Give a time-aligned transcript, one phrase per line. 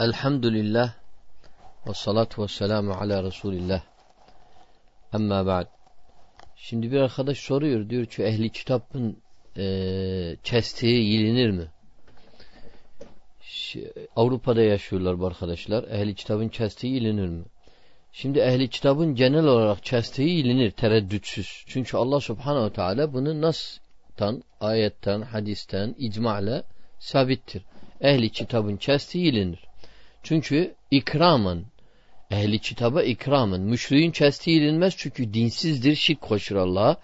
[0.00, 0.92] Elhamdülillah
[1.88, 3.82] ve salatu ve selamu ala Resulillah.
[5.12, 5.66] Amma ba'd.
[6.56, 9.22] Şimdi bir arkadaş soruyor diyor ki ehli kitabın
[9.56, 11.70] e, kestiği yilinir mi?
[14.16, 15.84] Avrupa'da yaşıyorlar bu arkadaşlar.
[15.84, 17.44] Ehli kitabın kestiği yilinir mi?
[18.12, 21.64] Şimdi ehli kitabın genel olarak kestiği yilinir tereddütsüz.
[21.66, 26.64] Çünkü Allah subhanehu teala bunu nas'tan, ayetten, hadisten, icma'la
[26.98, 27.62] sabittir.
[28.00, 29.66] Ehli kitabın kestiği yilinir.
[30.28, 31.64] Çünkü ikramen
[32.30, 36.96] ehli kitaba ikramen müşriğin kestiği yenilmez çünkü dinsizdir şirk koşur Allah'a.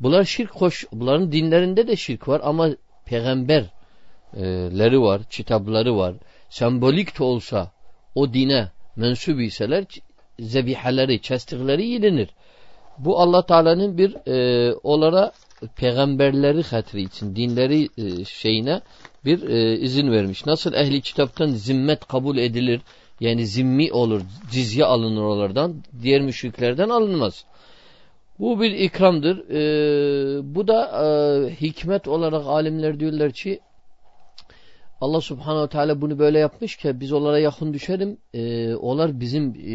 [0.00, 2.68] Bunlar şirk koş, bunların dinlerinde de şirk var ama
[3.04, 3.70] peygamberleri
[5.00, 6.14] var, kitapları var.
[6.50, 7.72] Sembolik de olsa
[8.14, 9.84] o dine mensup iseler
[10.38, 12.28] zebihaleri, kestikleri yenir.
[12.98, 15.32] Bu Allah Teala'nın bir e, onlara
[15.76, 18.80] peygamberleri hatırı için dinleri e, şeyine
[19.24, 20.46] bir e, izin vermiş.
[20.46, 22.80] Nasıl ehli kitaptan zimmet kabul edilir
[23.20, 27.44] yani zimmi olur, cizye alınır onlardan, diğer müşriklerden alınmaz.
[28.38, 29.50] Bu bir ikramdır.
[29.50, 33.60] E, bu da e, hikmet olarak alimler diyorlar ki
[35.00, 38.18] Allah subhanehu teala bunu böyle yapmış ki biz onlara yakın düşelim.
[38.34, 39.74] E, onlar bizim e,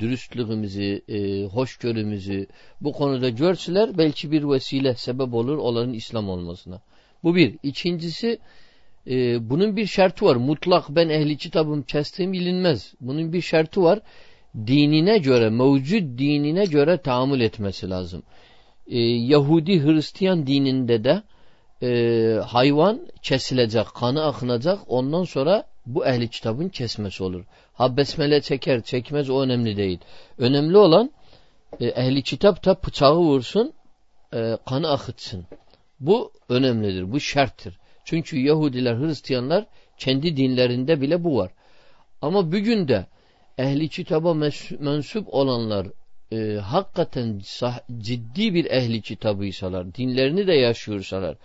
[0.00, 2.46] dürüstlüğümüzü, e, hoşgörümüzü
[2.80, 6.80] bu konuda görsüler belki bir vesile sebep olur onların İslam olmasına.
[7.24, 7.58] Bu bir.
[7.62, 8.38] İkincisi
[9.08, 10.36] e, bunun bir şartı var.
[10.36, 12.94] Mutlak ben ehli kitabım kestiğim bilinmez.
[13.00, 14.00] Bunun bir şartı var.
[14.66, 18.22] Dinine göre, mevcut dinine göre tahammül etmesi lazım.
[18.86, 21.22] E, Yahudi Hristiyan dininde de
[21.82, 24.78] e, hayvan kesilecek, kanı akınacak.
[24.86, 27.44] Ondan sonra bu ehli kitabın kesmesi olur.
[27.72, 29.98] Ha besmele çeker, çekmez o önemli değil.
[30.38, 31.10] Önemli olan
[31.80, 33.72] e, ehli kitap da bıçağı vursun,
[34.34, 35.46] e, kanı akıtsın.
[36.00, 37.78] Bu önemlidir, bu şarttır.
[38.08, 39.66] Çünkü Yahudiler, Hristiyanlar
[39.98, 41.50] kendi dinlerinde bile bu var.
[42.22, 43.06] Ama bugün de
[43.58, 44.34] ehli kitaba
[44.80, 45.86] mensup olanlar
[46.32, 47.40] e, hakikaten
[47.98, 51.36] ciddi bir ehli kitabıysalar, dinlerini de yaşıyorsalar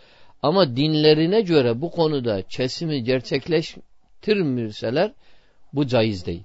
[0.41, 5.13] ama dinlerine göre bu konuda kesimi gerçekleştirmirseler
[5.73, 6.43] bu caiz değil.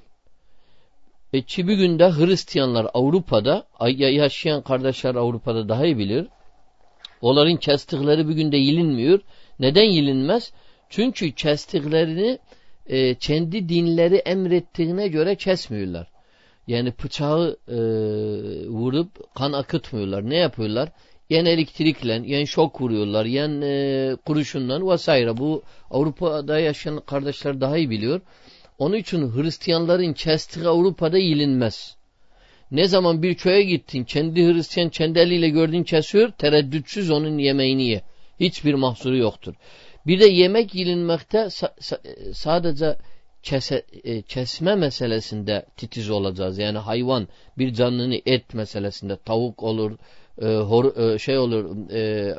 [1.32, 6.28] E ki bugün de Hristiyanlar Avrupa'da, yaşayan kardeşler Avrupa'da daha iyi bilir.
[7.22, 9.20] Onların kestikleri bugün de yilinmiyor.
[9.60, 10.52] Neden yilinmez?
[10.88, 12.38] Çünkü kestiklerini
[12.86, 16.08] e, kendi dinleri emrettiğine göre kesmiyorlar.
[16.66, 17.78] Yani bıçağı e,
[18.68, 20.30] vurup kan akıtmıyorlar.
[20.30, 20.88] Ne yapıyorlar?
[21.30, 25.36] Yen elektrikle, yen şok vuruyorlar, yen e, kurşunla vesaire.
[25.36, 28.20] Bu Avrupa'da yaşayan kardeşler daha iyi biliyor.
[28.78, 31.97] Onun için Hristiyanların kestiği Avrupa'da yilinmez.
[32.70, 38.02] Ne zaman bir köye gittin, kendi Hristiyan kendi eliyle gördüğün kesiyor, tereddütsüz onun yemeğini ye.
[38.40, 39.54] Hiçbir mahsuru yoktur.
[40.06, 41.48] Bir de yemek yilinmekte
[42.32, 42.96] sadece
[43.42, 46.58] kese, e, kesme meselesinde titiz olacağız.
[46.58, 47.28] Yani hayvan
[47.58, 49.98] bir canlını et meselesinde tavuk olur,
[50.42, 52.34] e, hor, e, şey olur, e,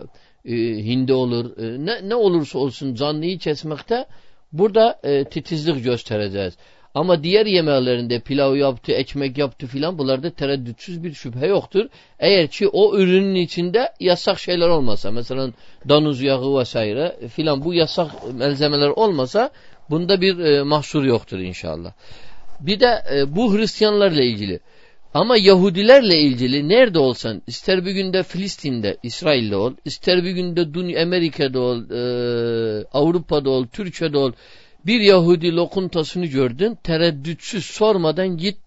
[0.46, 4.06] e, hindi olur, e, ne, ne olursa olsun canlıyı kesmekte
[4.52, 6.58] burada e, titizlik göstereceğiz.
[6.94, 11.86] Ama diğer yemeklerinde pilav yaptı, ekmek yaptı filan bunlarda tereddütsüz bir şüphe yoktur.
[12.20, 15.52] Eğer ki o ürünün içinde yasak şeyler olmasa mesela
[15.90, 19.50] danuz yağı vesaire filan bu yasak malzemeler olmasa
[19.90, 21.94] bunda bir e, mahsur yoktur inşallah.
[22.60, 24.60] Bir de e, bu Hristiyanlarla ilgili.
[25.14, 31.04] Ama Yahudilerle ilgili nerede olsan ister bir günde Filistin'de İsrail'de ol ister bir günde Dünya
[31.04, 34.32] Amerika'da ol e, Avrupa'da ol Türkiye'de ol
[34.86, 38.58] bir Yahudi lokuntasını gördün, tereddütsüz sormadan git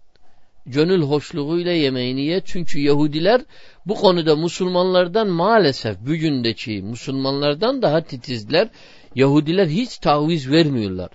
[0.66, 2.42] gönül hoşluğuyla yemeğini ye.
[2.44, 3.40] Çünkü Yahudiler
[3.86, 8.68] bu konuda Müslümanlardan maalesef bugündeki Müslümanlardan daha titizler.
[9.14, 11.10] Yahudiler hiç taviz vermiyorlar.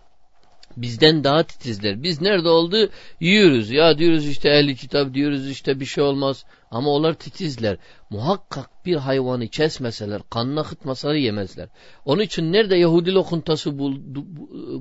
[0.77, 2.03] Bizden daha titizler.
[2.03, 2.89] Biz nerede oldu
[3.19, 3.71] yiyoruz.
[3.71, 6.45] Ya diyoruz işte ehli kitap diyoruz işte bir şey olmaz.
[6.71, 7.77] Ama onlar titizler.
[8.09, 11.69] Muhakkak bir hayvanı kesmeseler, kanını akıtmasalar yemezler.
[12.05, 13.79] Onun için nerede Yahudi lokuntası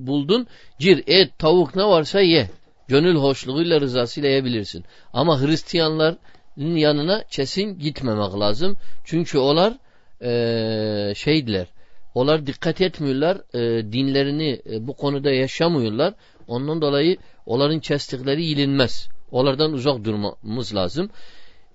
[0.07, 0.47] buldun,
[0.79, 2.51] gir, et, tavuk ne varsa ye.
[2.89, 4.85] Gönül hoşluğuyla rızasıyla yiyebilirsin.
[5.13, 6.19] Ama Hristiyanların
[6.77, 8.77] yanına kesin gitmemek lazım.
[9.05, 9.75] Çünkü onlar
[10.23, 11.67] ee, şeydiler,
[12.17, 16.15] onlar dikkat etmiyorlar, e, dinlerini e, bu konuda yaşamıyorlar.
[16.49, 17.17] Ondan dolayı
[17.47, 19.09] onların kestikleri yilinmez.
[19.31, 21.11] Onlardan uzak durmamız lazım.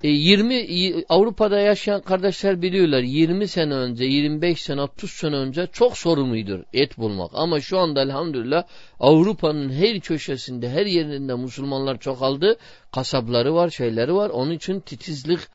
[0.03, 5.97] 20 e, Avrupa'da yaşayan kardeşler biliyorlar 20 sene önce 25 sene 30 sene önce çok
[5.97, 8.63] sorunluydur et bulmak ama şu anda elhamdülillah
[8.99, 12.57] Avrupa'nın her köşesinde her yerinde Müslümanlar çok aldı
[12.91, 15.49] kasapları var şeyleri var onun için titizlik